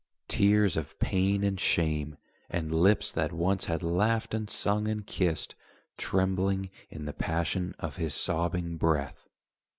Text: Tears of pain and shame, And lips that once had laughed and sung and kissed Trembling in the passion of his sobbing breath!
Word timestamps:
Tears 0.27 0.75
of 0.77 0.97
pain 0.97 1.43
and 1.43 1.59
shame, 1.59 2.17
And 2.49 2.73
lips 2.73 3.11
that 3.11 3.31
once 3.31 3.65
had 3.65 3.83
laughed 3.83 4.33
and 4.33 4.49
sung 4.49 4.87
and 4.87 5.05
kissed 5.05 5.53
Trembling 5.95 6.71
in 6.89 7.05
the 7.05 7.13
passion 7.13 7.75
of 7.77 7.97
his 7.97 8.15
sobbing 8.15 8.77
breath! 8.77 9.27